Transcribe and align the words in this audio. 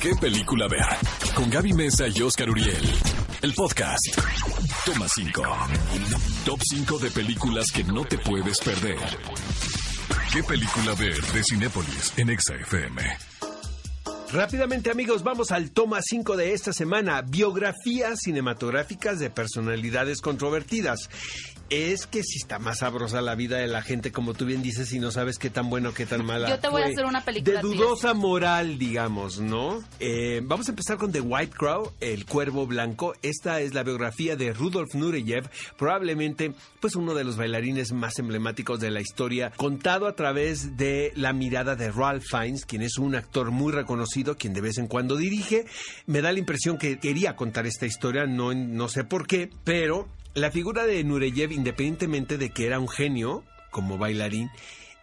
¿Qué 0.00 0.14
película 0.20 0.68
ver? 0.68 0.84
Con 1.34 1.50
Gaby 1.50 1.72
Mesa 1.72 2.06
y 2.08 2.20
Oscar 2.22 2.50
Uriel. 2.50 2.82
El 3.42 3.52
podcast. 3.54 4.18
Toma 4.84 5.06
5. 5.08 5.42
Top 6.44 6.60
5 6.62 6.98
de 6.98 7.10
películas 7.10 7.72
que 7.72 7.82
no 7.84 8.04
te 8.04 8.18
puedes 8.18 8.58
perder. 8.60 8.98
¿Qué 10.32 10.42
película 10.42 10.94
ver 10.94 11.20
de 11.20 11.42
Cinépolis 11.42 12.12
en 12.18 12.30
Exa 12.30 12.54
FM? 12.54 13.02
Rápidamente 14.32 14.90
amigos, 14.90 15.22
vamos 15.22 15.50
al 15.52 15.70
toma 15.70 16.00
5 16.02 16.36
de 16.36 16.52
esta 16.52 16.72
semana, 16.72 17.22
biografías 17.22 18.20
cinematográficas 18.20 19.18
de 19.18 19.30
personalidades 19.30 20.20
controvertidas. 20.20 21.08
Es 21.68 22.06
que 22.06 22.22
si 22.22 22.38
está 22.38 22.58
más 22.60 22.78
sabrosa 22.78 23.20
la 23.20 23.34
vida 23.34 23.58
de 23.58 23.66
la 23.66 23.82
gente, 23.82 24.12
como 24.12 24.34
tú 24.34 24.44
bien 24.44 24.62
dices, 24.62 24.92
y 24.92 25.00
no 25.00 25.10
sabes 25.10 25.38
qué 25.38 25.50
tan 25.50 25.68
bueno, 25.68 25.92
qué 25.92 26.06
tan 26.06 26.24
mala. 26.24 26.48
Yo 26.48 26.60
te 26.60 26.68
voy 26.68 26.82
a 26.82 26.86
hacer 26.86 27.04
una 27.04 27.24
película 27.24 27.56
De 27.56 27.62
dudosa 27.62 28.14
moral, 28.14 28.78
digamos, 28.78 29.40
¿no? 29.40 29.82
Eh, 29.98 30.42
vamos 30.44 30.68
a 30.68 30.70
empezar 30.70 30.96
con 30.96 31.10
The 31.10 31.20
White 31.20 31.54
Crow, 31.56 31.92
El 32.00 32.24
Cuervo 32.24 32.66
Blanco. 32.66 33.14
Esta 33.22 33.60
es 33.60 33.74
la 33.74 33.82
biografía 33.82 34.36
de 34.36 34.52
Rudolf 34.52 34.94
Nureyev, 34.94 35.50
probablemente 35.76 36.54
pues 36.80 36.94
uno 36.94 37.14
de 37.14 37.24
los 37.24 37.36
bailarines 37.36 37.92
más 37.92 38.18
emblemáticos 38.20 38.78
de 38.78 38.92
la 38.92 39.00
historia, 39.00 39.52
contado 39.56 40.06
a 40.06 40.14
través 40.14 40.76
de 40.76 41.12
la 41.16 41.32
mirada 41.32 41.74
de 41.74 41.90
Ralph 41.90 42.24
Fiennes, 42.30 42.64
quien 42.64 42.82
es 42.82 42.96
un 42.96 43.16
actor 43.16 43.50
muy 43.50 43.72
reconocido, 43.72 44.36
quien 44.36 44.52
de 44.52 44.60
vez 44.60 44.78
en 44.78 44.86
cuando 44.86 45.16
dirige. 45.16 45.66
Me 46.06 46.20
da 46.20 46.30
la 46.30 46.38
impresión 46.38 46.78
que 46.78 46.98
quería 47.00 47.34
contar 47.34 47.66
esta 47.66 47.86
historia, 47.86 48.26
no, 48.26 48.54
no 48.54 48.88
sé 48.88 49.02
por 49.02 49.26
qué, 49.26 49.50
pero 49.64 50.08
la 50.36 50.50
figura 50.50 50.84
de 50.84 51.02
Nureyev, 51.02 51.50
independientemente 51.50 52.36
de 52.36 52.50
que 52.50 52.66
era 52.66 52.78
un 52.78 52.88
genio 52.88 53.42
como 53.70 53.96
bailarín, 53.96 54.50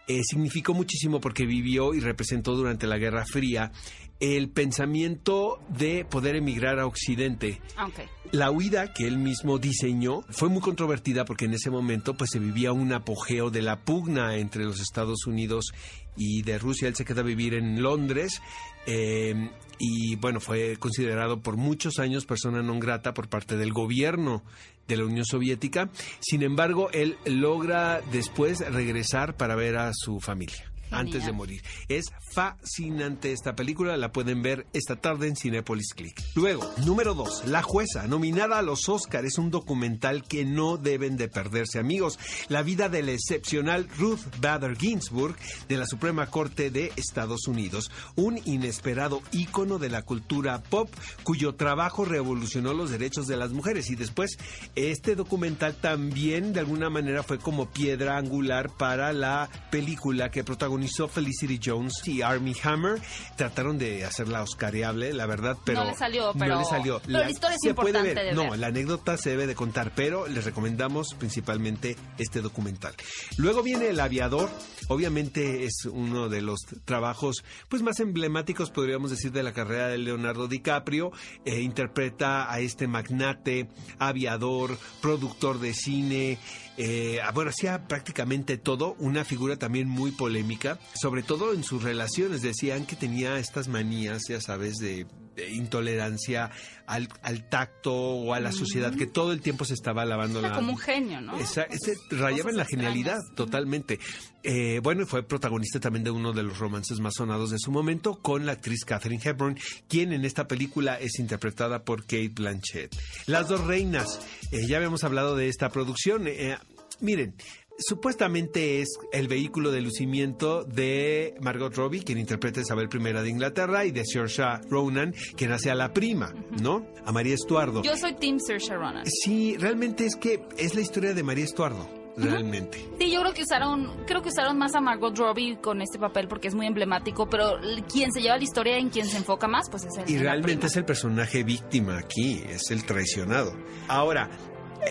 eh, 0.06 0.22
significó 0.22 0.74
muchísimo 0.74 1.20
porque 1.20 1.44
vivió 1.44 1.92
y 1.92 2.00
representó 2.00 2.54
durante 2.54 2.86
la 2.86 2.98
Guerra 2.98 3.24
Fría 3.26 3.72
el 4.20 4.48
pensamiento 4.48 5.58
de 5.68 6.04
poder 6.04 6.36
emigrar 6.36 6.78
a 6.78 6.86
Occidente. 6.86 7.60
Ah. 7.76 7.88
La 8.30 8.52
huida 8.52 8.92
que 8.92 9.08
él 9.08 9.18
mismo 9.18 9.58
diseñó 9.58 10.22
fue 10.30 10.48
muy 10.48 10.60
controvertida 10.60 11.24
porque 11.24 11.46
en 11.46 11.54
ese 11.54 11.68
momento 11.68 12.14
pues 12.14 12.30
se 12.32 12.38
vivía 12.38 12.72
un 12.72 12.92
apogeo 12.92 13.50
de 13.50 13.62
la 13.62 13.80
pugna 13.80 14.36
entre 14.36 14.64
los 14.64 14.80
Estados 14.80 15.26
Unidos 15.26 15.72
y 16.16 16.42
de 16.42 16.58
Rusia. 16.58 16.88
Él 16.88 16.96
se 16.96 17.04
queda 17.04 17.20
a 17.20 17.24
vivir 17.24 17.54
en 17.54 17.82
Londres 17.82 18.40
eh, 18.86 19.50
y 19.78 20.16
bueno, 20.16 20.40
fue 20.40 20.76
considerado 20.78 21.40
por 21.40 21.56
muchos 21.56 21.98
años 21.98 22.26
persona 22.26 22.62
non 22.62 22.78
grata 22.78 23.14
por 23.14 23.28
parte 23.28 23.56
del 23.56 23.72
gobierno 23.72 24.42
de 24.86 24.96
la 24.96 25.04
Unión 25.04 25.24
Soviética. 25.24 25.90
Sin 26.20 26.42
embargo, 26.42 26.90
él 26.92 27.16
logra 27.24 28.00
después 28.12 28.60
regresar 28.60 29.36
para 29.36 29.56
ver 29.56 29.76
a 29.76 29.90
su 29.92 30.20
familia. 30.20 30.73
Antes 30.94 31.26
de 31.26 31.32
morir. 31.32 31.62
Es 31.88 32.06
fascinante 32.32 33.32
esta 33.32 33.54
película, 33.54 33.96
la 33.96 34.12
pueden 34.12 34.42
ver 34.42 34.66
esta 34.72 34.96
tarde 34.96 35.28
en 35.28 35.36
Cinepolis 35.36 35.94
Click. 35.94 36.22
Luego, 36.34 36.70
número 36.84 37.14
2, 37.14 37.48
La 37.48 37.62
Jueza, 37.62 38.06
nominada 38.06 38.58
a 38.58 38.62
los 38.62 38.88
Oscars, 38.88 39.26
es 39.26 39.38
un 39.38 39.50
documental 39.50 40.24
que 40.24 40.44
no 40.44 40.76
deben 40.76 41.16
de 41.16 41.28
perderse, 41.28 41.78
amigos. 41.78 42.18
La 42.48 42.62
vida 42.62 42.88
de 42.88 43.02
la 43.02 43.12
excepcional 43.12 43.88
Ruth 43.98 44.20
Bader 44.40 44.76
Ginsburg 44.76 45.36
de 45.68 45.76
la 45.76 45.86
Suprema 45.86 46.26
Corte 46.26 46.70
de 46.70 46.92
Estados 46.96 47.48
Unidos, 47.48 47.90
un 48.16 48.40
inesperado 48.44 49.22
ícono 49.32 49.78
de 49.78 49.88
la 49.88 50.02
cultura 50.02 50.62
pop 50.62 50.88
cuyo 51.22 51.54
trabajo 51.54 52.04
revolucionó 52.04 52.72
los 52.72 52.90
derechos 52.90 53.26
de 53.26 53.36
las 53.36 53.52
mujeres 53.52 53.90
y 53.90 53.96
después 53.96 54.38
este 54.74 55.14
documental 55.14 55.74
también 55.74 56.52
de 56.52 56.60
alguna 56.60 56.90
manera 56.90 57.22
fue 57.22 57.38
como 57.38 57.70
piedra 57.70 58.16
angular 58.16 58.70
para 58.70 59.12
la 59.12 59.48
película 59.70 60.30
que 60.30 60.44
protagonizó 60.44 60.83
Felicity 61.08 61.60
Jones 61.64 61.94
y 62.06 62.22
Armie 62.22 62.54
Hammer. 62.62 63.00
Trataron 63.36 63.78
de 63.78 64.04
hacerla 64.04 64.42
oscareable, 64.42 65.12
la 65.12 65.26
verdad, 65.26 65.56
pero 65.64 65.84
No 65.84 65.90
le 65.90 65.96
salió, 65.96 66.26
no 66.32 66.38
pero- 66.38 66.58
le 66.58 66.64
salió. 66.64 67.00
pero 67.04 67.18
la 67.18 67.30
historia 67.30 67.56
es 67.56 67.60
se 67.62 67.74
puede 67.74 67.90
importante 67.90 68.14
ver. 68.14 68.36
de 68.36 68.44
No, 68.48 68.56
la 68.56 68.66
anécdota 68.68 69.16
se 69.16 69.30
debe 69.30 69.46
de 69.46 69.54
contar, 69.54 69.92
pero 69.94 70.26
les 70.28 70.44
recomendamos 70.44 71.14
principalmente 71.18 71.96
este 72.18 72.40
documental. 72.40 72.94
Luego 73.36 73.62
viene 73.62 73.88
El 73.88 74.00
Aviador, 74.00 74.50
obviamente 74.88 75.64
es 75.64 75.84
uno 75.90 76.28
de 76.28 76.42
los 76.42 76.60
trabajos 76.84 77.44
pues 77.68 77.82
más 77.82 78.00
emblemáticos, 78.00 78.70
podríamos 78.70 79.10
decir, 79.10 79.32
de 79.32 79.42
la 79.42 79.52
carrera 79.52 79.88
de 79.88 79.98
Leonardo 79.98 80.48
DiCaprio. 80.48 81.12
Eh, 81.44 81.60
interpreta 81.60 82.52
a 82.52 82.60
este 82.60 82.86
magnate, 82.86 83.68
aviador, 83.98 84.76
productor 85.00 85.58
de 85.60 85.74
cine, 85.74 86.38
eh, 86.76 87.20
ah, 87.24 87.30
bueno, 87.32 87.50
hacía 87.50 87.86
prácticamente 87.86 88.56
todo, 88.58 88.96
una 88.98 89.24
figura 89.24 89.56
también 89.56 89.88
muy 89.88 90.10
polémica, 90.10 90.73
sobre 90.94 91.22
todo 91.22 91.52
en 91.52 91.64
sus 91.64 91.82
relaciones. 91.82 92.42
Decían 92.42 92.86
que 92.86 92.96
tenía 92.96 93.38
estas 93.38 93.68
manías, 93.68 94.22
ya 94.28 94.40
sabes, 94.40 94.74
de, 94.76 95.06
de 95.36 95.50
intolerancia 95.52 96.50
al, 96.86 97.08
al 97.22 97.48
tacto 97.48 97.92
o 97.94 98.34
a 98.34 98.40
la 98.40 98.52
sociedad, 98.52 98.94
que 98.94 99.06
todo 99.06 99.32
el 99.32 99.40
tiempo 99.40 99.64
se 99.64 99.74
estaba 99.74 100.04
lavando 100.04 100.38
Era 100.40 100.50
la 100.50 100.54
como 100.56 100.72
un 100.72 100.78
genio, 100.78 101.20
¿no? 101.20 101.36
esa- 101.38 101.64
ese 101.64 101.94
rayaba 102.10 102.50
en 102.50 102.56
la 102.56 102.64
genialidad, 102.64 103.16
extrañas. 103.16 103.36
totalmente. 103.36 103.98
Eh, 104.42 104.80
bueno, 104.82 105.06
fue 105.06 105.22
protagonista 105.26 105.80
también 105.80 106.04
de 106.04 106.10
uno 106.10 106.32
de 106.32 106.42
los 106.42 106.58
romances 106.58 107.00
más 107.00 107.14
sonados 107.16 107.50
de 107.50 107.58
su 107.58 107.70
momento 107.72 108.20
con 108.20 108.44
la 108.46 108.52
actriz 108.52 108.84
Catherine 108.84 109.22
Hepburn, 109.24 109.58
quien 109.88 110.12
en 110.12 110.24
esta 110.24 110.46
película 110.46 110.98
es 111.00 111.18
interpretada 111.18 111.82
por 111.84 112.02
Kate 112.02 112.28
Blanchett. 112.34 112.94
Las 113.26 113.48
dos 113.48 113.62
reinas, 113.66 114.20
eh, 114.52 114.66
ya 114.68 114.76
habíamos 114.76 115.02
hablado 115.04 115.34
de 115.36 115.48
esta 115.48 115.70
producción. 115.70 116.26
eh, 116.28 116.56
miren. 117.00 117.34
Supuestamente 117.78 118.80
es 118.80 118.88
el 119.12 119.26
vehículo 119.26 119.72
de 119.72 119.80
lucimiento 119.80 120.64
de 120.64 121.34
Margot 121.40 121.74
Robbie, 121.74 122.04
quien 122.04 122.18
interpreta 122.18 122.60
a 122.60 122.62
Isabel 122.62 122.88
I 122.92 123.12
de 123.22 123.28
Inglaterra, 123.28 123.84
y 123.84 123.90
de 123.90 124.04
Saoirse 124.04 124.44
Ronan, 124.70 125.14
quien 125.36 125.50
hace 125.52 125.70
a 125.70 125.74
la 125.74 125.92
prima, 125.92 126.32
¿no? 126.62 126.86
A 127.04 127.10
María 127.12 127.34
Estuardo. 127.34 127.82
Yo 127.82 127.96
soy 127.96 128.14
Team 128.14 128.38
Saoirse 128.38 128.74
Ronan. 128.74 129.04
Sí, 129.06 129.56
realmente 129.58 130.06
es 130.06 130.14
que 130.16 130.42
es 130.56 130.74
la 130.74 130.82
historia 130.82 131.14
de 131.14 131.22
María 131.24 131.44
Estuardo, 131.44 131.88
realmente. 132.16 132.78
Sí, 132.98 133.10
yo 133.10 133.20
creo 133.22 133.34
que 133.34 133.42
usaron, 133.42 134.04
creo 134.06 134.22
que 134.22 134.28
usaron 134.28 134.56
más 134.56 134.74
a 134.76 134.80
Margot 134.80 135.16
Robbie 135.18 135.58
con 135.60 135.82
este 135.82 135.98
papel 135.98 136.28
porque 136.28 136.48
es 136.48 136.54
muy 136.54 136.66
emblemático, 136.66 137.28
pero 137.28 137.54
quien 137.92 138.12
se 138.12 138.22
lleva 138.22 138.36
la 138.36 138.44
historia 138.44 138.78
en 138.78 138.90
quien 138.90 139.06
se 139.06 139.16
enfoca 139.16 139.48
más, 139.48 139.68
pues 139.68 139.84
es 139.84 139.98
el. 139.98 140.08
Y 140.08 140.18
realmente 140.18 140.58
prima. 140.58 140.66
es 140.68 140.76
el 140.76 140.84
personaje 140.84 141.42
víctima 141.42 141.98
aquí, 141.98 142.40
es 142.48 142.70
el 142.70 142.84
traicionado. 142.84 143.52
Ahora, 143.88 144.30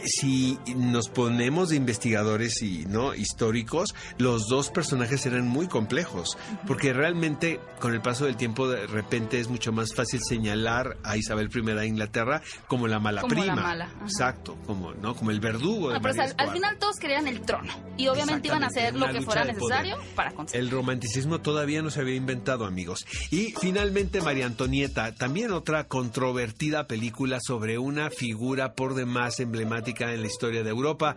si 0.06 0.58
nos 0.76 1.10
ponemos 1.10 1.70
de 1.70 1.76
investigadores 1.76 2.62
y 2.62 2.86
no 2.86 3.14
históricos, 3.14 3.94
los 4.18 4.48
dos 4.48 4.70
personajes 4.70 5.26
eran 5.26 5.48
muy 5.48 5.68
complejos, 5.68 6.38
porque 6.68 6.94
realmente 6.94 7.60
con 7.80 7.94
el 7.94 8.02
paso 8.02 8.26
del 8.26 8.36
tiempo 8.38 8.68
de 8.68 8.88
repente 8.88 9.40
es 9.40 9.48
mucho 9.50 9.72
más 9.72 9.94
fácil 9.94 10.22
señalar 10.24 10.98
a 11.04 11.18
Isabel 11.18 11.50
I 11.54 11.62
de 11.62 11.88
Inglaterra 11.88 12.42
como 12.68 12.88
la 12.88 13.00
mala 13.00 13.22
Como 13.22 13.36
la 13.36 13.42
prima. 13.42 13.56
mala, 13.62 13.86
ajá. 13.86 14.04
Exacto, 14.06 14.58
como 14.66 14.94
no, 14.94 15.16
como 15.16 15.32
el 15.32 15.40
verdugo 15.40 15.90
de 15.90 16.00
Bueno, 16.00 16.02
pero 16.02 16.16
María 16.16 16.34
al- 16.38 16.48
al 16.48 16.54
final 16.54 16.78
todos 16.80 16.96
querían 16.98 17.28
el 17.28 17.42
trono 17.42 17.74
y 17.98 18.08
obviamente 18.08 18.48
iban 18.48 18.64
a 18.64 18.68
hacer 18.68 18.96
lo 18.96 19.08
que 19.12 19.22
fuera 19.22 19.44
necesario 19.46 19.98
para 20.16 20.32
conseguir. 20.32 20.64
El 20.66 20.72
romanticismo 20.72 21.42
todavía 21.42 21.82
no 21.82 21.90
se 21.90 22.00
había 22.02 22.16
inventado, 22.16 22.66
amigos. 22.66 23.06
Y 23.32 23.54
finalmente 23.60 24.22
María 24.22 24.46
Antonieta, 24.46 25.14
también 25.14 25.52
otra 25.52 25.88
controvertida 25.88 26.88
película 26.88 27.40
sobre 27.42 27.78
una 27.78 28.10
figura 28.10 28.74
por 28.74 28.96
demás 28.96 29.40
emblemática 29.40 29.83
en 29.86 30.22
la 30.22 30.28
historia 30.28 30.64
de 30.64 30.70
Europa. 30.70 31.16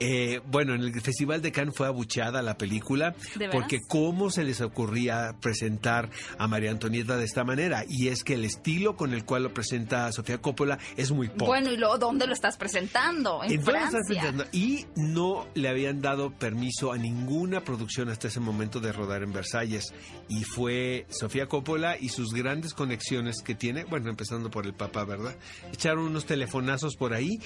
Eh, 0.00 0.40
bueno, 0.46 0.74
en 0.74 0.82
el 0.82 1.00
Festival 1.00 1.42
de 1.42 1.52
Cannes 1.52 1.74
fue 1.74 1.86
abucheada 1.86 2.42
la 2.42 2.56
película 2.58 3.14
porque 3.52 3.80
cómo 3.86 4.30
se 4.30 4.44
les 4.44 4.60
ocurría 4.60 5.34
presentar 5.40 6.10
a 6.38 6.46
María 6.46 6.70
Antonieta 6.70 7.16
de 7.16 7.24
esta 7.24 7.44
manera. 7.44 7.84
Y 7.88 8.08
es 8.08 8.24
que 8.24 8.34
el 8.34 8.44
estilo 8.44 8.96
con 8.96 9.12
el 9.12 9.24
cual 9.24 9.44
lo 9.44 9.54
presenta 9.54 10.10
Sofía 10.12 10.38
Coppola 10.38 10.78
es 10.96 11.10
muy 11.10 11.28
pop. 11.28 11.48
Bueno, 11.48 11.70
¿y 11.70 11.76
luego 11.76 11.98
dónde 11.98 12.26
lo 12.26 12.32
estás 12.32 12.56
presentando? 12.56 13.42
En 13.42 13.52
¿En 13.52 13.62
Francia. 13.62 13.98
estás? 14.00 14.48
Y 14.52 14.86
no 14.96 15.46
le 15.54 15.68
habían 15.68 16.00
dado 16.00 16.30
permiso 16.30 16.92
a 16.92 16.98
ninguna 16.98 17.62
producción 17.62 18.08
hasta 18.08 18.28
ese 18.28 18.40
momento 18.40 18.80
de 18.80 18.92
rodar 18.92 19.22
en 19.22 19.32
Versalles. 19.32 19.92
Y 20.28 20.44
fue 20.44 21.06
Sofía 21.08 21.46
Coppola 21.46 21.96
y 21.98 22.08
sus 22.08 22.32
grandes 22.32 22.74
conexiones 22.74 23.42
que 23.42 23.54
tiene, 23.54 23.84
bueno, 23.84 24.10
empezando 24.10 24.50
por 24.50 24.66
el 24.66 24.74
Papa, 24.74 25.04
¿verdad? 25.04 25.36
Echaron 25.72 26.04
unos 26.04 26.26
telefonazos 26.26 26.96
por 26.96 27.14
ahí. 27.14 27.40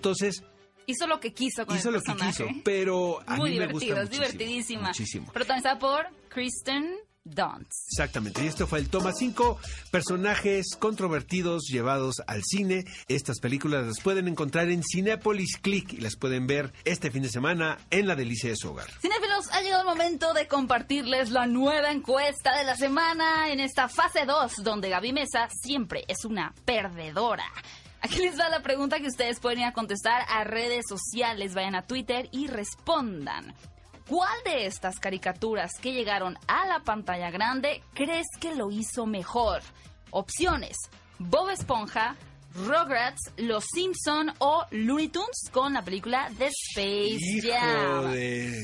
Entonces, 0.00 0.42
Hizo 0.86 1.06
lo 1.06 1.20
que 1.20 1.32
quiso 1.34 1.66
con 1.66 1.76
hizo 1.76 1.90
el 1.90 1.96
lo 1.96 2.00
que 2.00 2.06
personaje. 2.06 2.46
quiso, 2.48 2.60
pero 2.64 3.20
a 3.26 3.36
Muy 3.36 3.50
mí 3.50 3.58
me 3.58 3.66
divertido, 3.68 3.96
gusta 3.96 4.02
es 4.02 4.08
muchísimo, 4.08 4.24
divertidísima. 4.24 4.88
Muchísimo. 4.88 5.32
Protagonizada 5.32 5.78
por 5.78 6.06
Kristen 6.30 6.96
Dunst. 7.22 7.70
Exactamente, 7.92 8.42
y 8.42 8.48
esto 8.48 8.66
fue 8.66 8.78
el 8.80 8.88
toma 8.88 9.12
5, 9.12 9.60
personajes 9.92 10.74
controvertidos 10.78 11.64
llevados 11.70 12.16
al 12.26 12.42
cine. 12.42 12.84
Estas 13.08 13.38
películas 13.40 13.86
las 13.86 14.00
pueden 14.00 14.26
encontrar 14.26 14.68
en 14.70 14.82
Cinepolis 14.82 15.58
Click 15.58 15.92
y 15.92 15.98
las 15.98 16.16
pueden 16.16 16.46
ver 16.48 16.72
este 16.84 17.10
fin 17.12 17.22
de 17.22 17.28
semana 17.28 17.78
en 17.90 18.08
la 18.08 18.16
delicia 18.16 18.48
de 18.50 18.56
su 18.56 18.70
hogar. 18.70 18.88
Cinéfilos, 19.00 19.48
ha 19.52 19.60
llegado 19.60 19.82
el 19.82 19.88
momento 19.88 20.32
de 20.32 20.48
compartirles 20.48 21.30
la 21.30 21.46
nueva 21.46 21.92
encuesta 21.92 22.56
de 22.56 22.64
la 22.64 22.74
semana 22.74 23.52
en 23.52 23.60
esta 23.60 23.88
fase 23.88 24.24
2, 24.26 24.64
donde 24.64 24.88
Gaby 24.88 25.12
Mesa 25.12 25.48
siempre 25.62 26.04
es 26.08 26.24
una 26.24 26.52
perdedora. 26.64 27.44
Aquí 28.02 28.18
les 28.18 28.38
va 28.38 28.48
la 28.48 28.62
pregunta 28.62 28.98
que 28.98 29.08
ustedes 29.08 29.40
pueden 29.40 29.60
ir 29.60 29.66
a 29.66 29.72
contestar 29.72 30.22
a 30.28 30.44
redes 30.44 30.86
sociales. 30.88 31.54
Vayan 31.54 31.74
a 31.74 31.86
Twitter 31.86 32.28
y 32.32 32.46
respondan. 32.46 33.54
¿Cuál 34.08 34.42
de 34.44 34.66
estas 34.66 34.98
caricaturas 34.98 35.72
que 35.80 35.92
llegaron 35.92 36.36
a 36.48 36.66
la 36.66 36.80
pantalla 36.80 37.30
grande 37.30 37.82
crees 37.94 38.26
que 38.40 38.54
lo 38.54 38.70
hizo 38.70 39.06
mejor? 39.06 39.62
Opciones: 40.10 40.76
Bob 41.18 41.50
Esponja, 41.50 42.16
Rugrats, 42.54 43.20
Los 43.36 43.64
Simpson 43.72 44.32
o 44.38 44.64
Looney 44.70 45.08
Tunes 45.08 45.50
con 45.52 45.74
la 45.74 45.84
película 45.84 46.28
The 46.38 46.48
Space 46.48 47.40
Jam. 47.42 48.06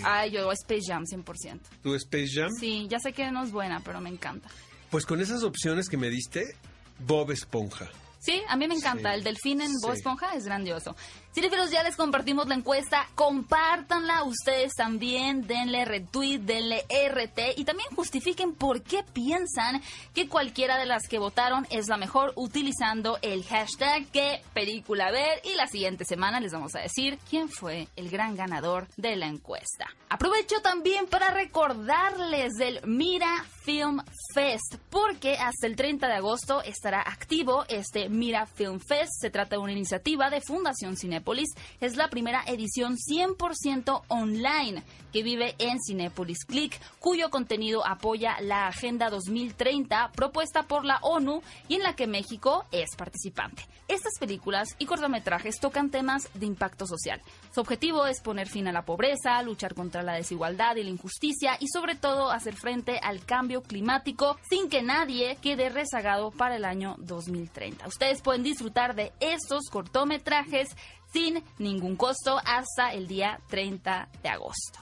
Ay, 0.05 0.31
yo 0.31 0.51
Space 0.53 0.87
Jam 0.89 1.05
100%. 1.05 1.61
¿Tu 1.83 1.95
Space 1.95 2.31
Jam? 2.33 2.51
Sí, 2.59 2.89
ya 2.89 2.99
sé 2.99 3.13
que 3.13 3.31
no 3.31 3.45
es 3.45 3.53
buena, 3.53 3.81
pero 3.85 4.01
me 4.01 4.09
encanta. 4.09 4.49
Pues 4.91 5.05
con 5.05 5.21
esas 5.21 5.43
opciones 5.43 5.89
que 5.89 5.97
me 5.97 6.09
diste, 6.09 6.57
Bob 6.99 7.31
Esponja. 7.31 7.89
Sí, 8.27 8.43
a 8.49 8.57
mí 8.57 8.67
me 8.67 8.75
encanta. 8.75 9.11
Sí. 9.11 9.19
El 9.19 9.23
delfín 9.23 9.61
en 9.61 9.71
Bob. 9.81 9.93
Esponja 9.93 10.35
es 10.35 10.45
grandioso. 10.45 10.97
Cinefilos, 11.37 11.71
ya 11.71 11.83
les 11.83 11.97
compartimos 11.97 12.49
la 12.49 12.55
encuesta. 12.55 13.07
Compártanla 13.15 14.25
ustedes 14.25 14.73
también. 14.75 15.47
Denle 15.47 15.85
retweet, 15.85 16.39
denle 16.39 16.87
RT 16.89 17.59
y 17.59 17.65
también 17.67 17.91
justifiquen 17.95 18.55
por 18.55 18.81
qué 18.83 19.05
piensan 19.13 19.83
que 20.15 20.31
cualquiera 20.31 20.79
de 20.79 20.87
las 20.87 21.07
que 21.07 21.19
votaron 21.19 21.67
es 21.69 21.89
la 21.89 21.99
mejor 21.99 22.33
utilizando 22.37 23.19
el 23.21 23.45
hashtag 23.45 24.07
que 24.07 24.41
película 24.55 25.11
ver. 25.11 25.43
Y 25.45 25.55
la 25.57 25.67
siguiente 25.67 26.07
semana 26.07 26.41
les 26.41 26.53
vamos 26.53 26.75
a 26.75 26.81
decir 26.81 27.19
quién 27.29 27.51
fue 27.51 27.89
el 27.97 28.09
gran 28.09 28.35
ganador 28.35 28.87
de 28.97 29.17
la 29.17 29.27
encuesta. 29.27 29.91
Aprovecho 30.09 30.63
también 30.63 31.07
para 31.07 31.33
recordarles 31.33 32.55
del 32.55 32.81
Mira 32.87 33.45
Film 33.63 34.01
Fest, 34.33 34.77
porque 34.89 35.35
hasta 35.35 35.67
el 35.67 35.77
30 35.77 36.07
de 36.07 36.15
agosto 36.15 36.63
estará 36.63 37.03
activo 37.03 37.67
este 37.69 38.09
Mira 38.09 38.47
Film 38.47 38.81
Fest. 38.81 39.21
Se 39.21 39.29
trata 39.29 39.57
de 39.57 39.63
una 39.63 39.73
iniciativa 39.73 40.31
de 40.31 40.41
Fundación 40.41 40.97
Cinépolis. 41.27 41.55
Es 41.81 41.97
la 41.97 42.09
primera 42.09 42.43
edición 42.47 42.97
100% 42.97 44.03
online 44.09 44.83
que 45.13 45.23
vive 45.23 45.55
en 45.59 45.79
Cinépolis 45.81 46.45
Click, 46.45 46.79
cuyo 47.01 47.31
contenido 47.31 47.87
apoya 47.87 48.37
la 48.41 48.69
Agenda 48.69 49.09
2030 49.11 50.13
propuesta 50.13 50.65
por 50.65 50.85
la 50.85 50.99
ONU 51.03 51.43
y 51.69 51.77
en 51.77 51.83
la 51.83 51.97
que 51.97 52.07
México 52.07 52.67
es 52.71 52.95
participante. 52.97 53.67
Estas 53.89 54.19
películas 54.19 54.77
y 54.79 54.87
cortometrajes 54.87 55.59
tocan 55.59 55.91
temas 55.91 56.29
de 56.35 56.47
impacto 56.47 56.87
social. 56.87 57.23
Su 57.55 57.61
objetivo 57.61 58.07
es 58.07 58.21
poner 58.21 58.49
fin 58.49 58.69
a 58.69 58.73
la 58.73 58.85
pobreza, 58.85 59.43
luchar 59.43 59.75
contra 59.75 60.03
la 60.03 60.15
desigualdad 60.15 60.77
y 60.77 60.85
la 60.85 60.91
injusticia 60.91 61.57
y 61.61 61.69
sobre 61.69 61.95
todo 61.95 62.31
hacer 62.31 62.55
frente 62.55 62.99
al 63.03 63.25
cambio 63.25 63.63
climático 63.63 64.39
sin 64.51 64.69
que 64.69 64.83
nadie 64.83 65.39
quede 65.41 65.71
rezagado 65.71 66.31
para 66.31 66.57
el 66.57 66.65
año 66.65 66.97
2030. 66.99 67.87
Ustedes 67.87 68.23
pueden 68.23 68.43
disfrutar 68.43 68.95
de 68.95 69.13
estos 69.21 69.71
cortometrajes 69.71 70.69
sin 71.17 71.43
ningún 71.59 71.97
costo 71.97 72.39
hasta 72.45 72.93
el 72.93 73.07
día 73.09 73.41
30 73.49 74.09
de 74.23 74.29
agosto. 74.29 74.81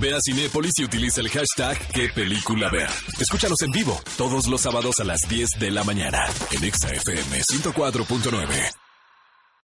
Ve 0.00 0.14
a 0.14 0.18
Cinépolis 0.24 0.72
y 0.78 0.84
utiliza 0.84 1.20
el 1.20 1.28
hashtag 1.28 1.76
qué 1.92 2.08
película. 2.08 2.70
Escúchanos 3.20 3.60
en 3.62 3.70
vivo 3.72 4.00
todos 4.16 4.46
los 4.46 4.62
sábados 4.62 4.98
a 5.00 5.04
las 5.04 5.20
10 5.28 5.50
de 5.58 5.70
la 5.70 5.84
mañana 5.84 6.24
en 6.52 6.64
Exa 6.64 6.88
FM 6.90 7.42
104.9. 7.42 8.77